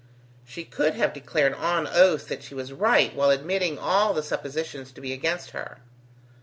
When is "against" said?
5.13-5.51